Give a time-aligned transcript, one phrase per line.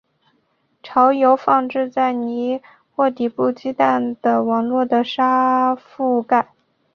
[0.81, 2.59] 巢由放置在泥
[2.95, 6.49] 或底部鸡蛋的网络的沙覆盖。